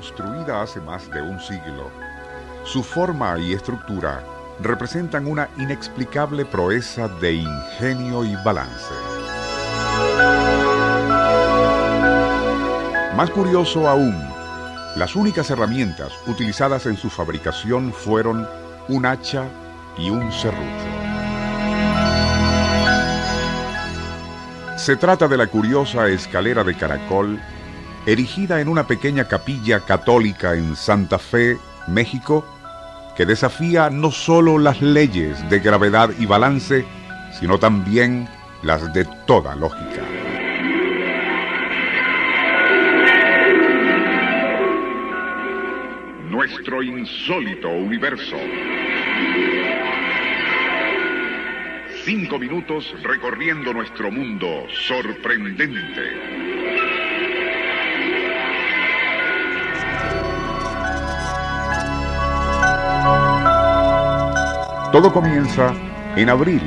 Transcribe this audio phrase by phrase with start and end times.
[0.00, 1.90] Construida hace más de un siglo,
[2.64, 4.24] su forma y estructura
[4.62, 8.94] representan una inexplicable proeza de ingenio y balance.
[13.14, 14.16] Más curioso aún,
[14.96, 18.48] las únicas herramientas utilizadas en su fabricación fueron
[18.88, 19.44] un hacha
[19.98, 20.64] y un serrucho.
[24.78, 27.38] Se trata de la curiosa escalera de caracol
[28.12, 32.44] erigida en una pequeña capilla católica en Santa Fe, México,
[33.16, 36.84] que desafía no solo las leyes de gravedad y balance,
[37.38, 38.28] sino también
[38.62, 40.02] las de toda lógica.
[46.28, 48.36] Nuestro insólito universo.
[52.04, 56.39] Cinco minutos recorriendo nuestro mundo sorprendente.
[64.92, 65.72] Todo comienza
[66.16, 66.60] en abril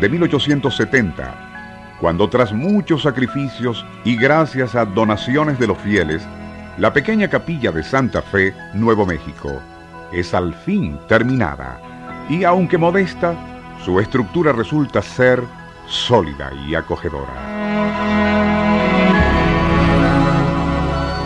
[0.00, 6.24] de 1870, cuando tras muchos sacrificios y gracias a donaciones de los fieles,
[6.78, 9.60] la pequeña capilla de Santa Fe, Nuevo México,
[10.12, 11.80] es al fin terminada
[12.28, 13.34] y aunque modesta,
[13.84, 15.42] su estructura resulta ser
[15.88, 17.32] sólida y acogedora.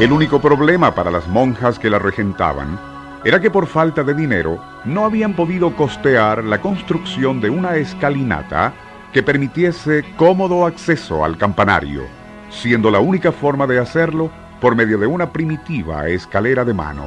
[0.00, 2.80] El único problema para las monjas que la regentaban
[3.24, 8.72] era que por falta de dinero no habían podido costear la construcción de una escalinata
[9.12, 12.02] que permitiese cómodo acceso al campanario,
[12.50, 14.30] siendo la única forma de hacerlo
[14.60, 17.04] por medio de una primitiva escalera de mano.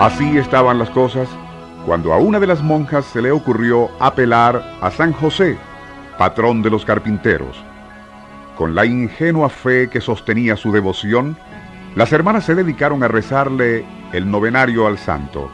[0.00, 1.28] Así estaban las cosas
[1.84, 5.56] cuando a una de las monjas se le ocurrió apelar a San José,
[6.18, 7.56] patrón de los carpinteros,
[8.56, 11.36] con la ingenua fe que sostenía su devoción,
[11.94, 15.50] las hermanas se dedicaron a rezarle el novenario al santo.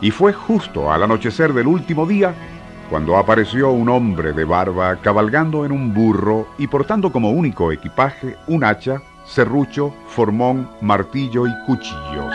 [0.00, 2.34] Y fue justo al anochecer del último día
[2.90, 8.36] cuando apareció un hombre de barba cabalgando en un burro y portando como único equipaje
[8.46, 12.34] un hacha, serrucho, formón, martillo y cuchillos.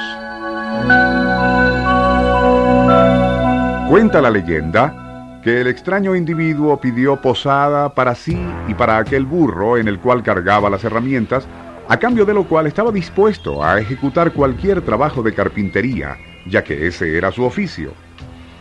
[3.89, 9.77] Cuenta la leyenda que el extraño individuo pidió posada para sí y para aquel burro
[9.77, 11.47] en el cual cargaba las herramientas,
[11.91, 16.15] a cambio de lo cual estaba dispuesto a ejecutar cualquier trabajo de carpintería,
[16.47, 17.91] ya que ese era su oficio.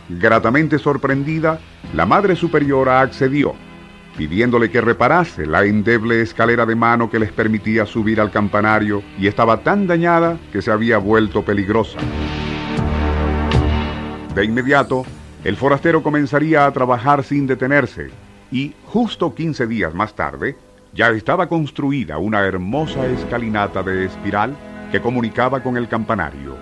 [0.08, 1.60] Gratamente sorprendida,
[1.94, 3.54] la Madre Superiora accedió,
[4.18, 9.28] pidiéndole que reparase la endeble escalera de mano que les permitía subir al campanario y
[9.28, 12.00] estaba tan dañada que se había vuelto peligrosa.
[14.34, 15.04] De inmediato,
[15.44, 18.10] el forastero comenzaría a trabajar sin detenerse
[18.50, 20.56] y justo 15 días más tarde
[20.92, 24.56] ya estaba construida una hermosa escalinata de espiral
[24.90, 26.56] que comunicaba con el campanario.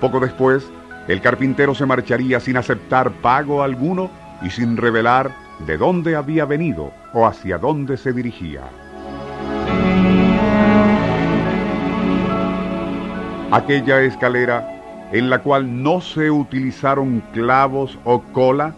[0.00, 0.70] Poco después,
[1.08, 4.10] el carpintero se marcharía sin aceptar pago alguno
[4.42, 5.32] y sin revelar
[5.66, 8.62] de dónde había venido o hacia dónde se dirigía.
[13.50, 18.74] Aquella escalera en la cual no se utilizaron clavos o cola,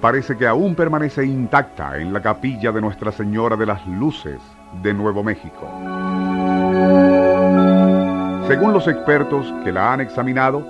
[0.00, 4.40] parece que aún permanece intacta en la capilla de Nuestra Señora de las Luces
[4.82, 5.68] de Nuevo México.
[8.46, 10.66] Según los expertos que la han examinado,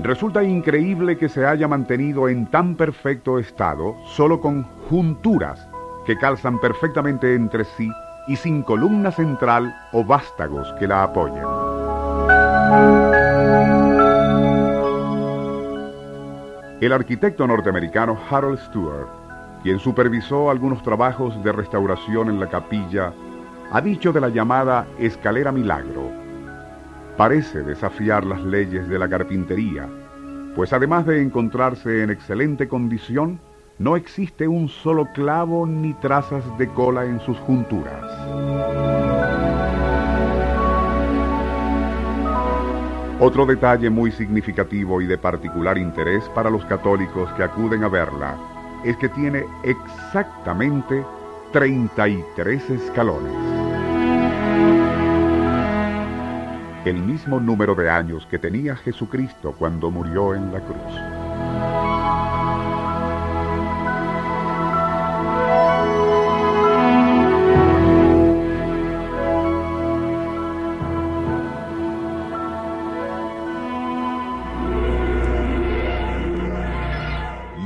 [0.00, 5.66] resulta increíble que se haya mantenido en tan perfecto estado solo con junturas
[6.04, 7.90] que calzan perfectamente entre sí
[8.26, 11.44] y sin columna central o vástagos que la apoyen.
[16.82, 19.06] El arquitecto norteamericano Harold Stewart,
[19.62, 23.12] quien supervisó algunos trabajos de restauración en la capilla,
[23.70, 26.10] ha dicho de la llamada escalera milagro.
[27.16, 29.88] Parece desafiar las leyes de la carpintería,
[30.56, 33.38] pues además de encontrarse en excelente condición,
[33.78, 39.11] no existe un solo clavo ni trazas de cola en sus junturas.
[43.24, 48.36] Otro detalle muy significativo y de particular interés para los católicos que acuden a verla
[48.84, 51.04] es que tiene exactamente
[51.52, 53.32] 33 escalones.
[56.84, 61.11] El mismo número de años que tenía Jesucristo cuando murió en la cruz.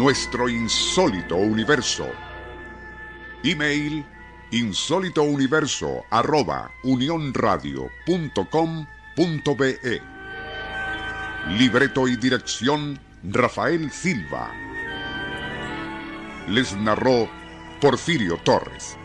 [0.06, 2.06] Nuestro insólito universo.
[3.42, 4.06] Email
[4.52, 6.70] insólitouniverso arroba
[11.58, 14.54] Libreto y dirección Rafael Silva.
[16.46, 17.28] Les narró
[17.80, 18.96] Porfirio Torres.